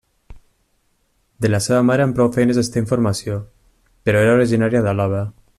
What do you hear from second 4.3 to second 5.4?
originària d'Àlaba.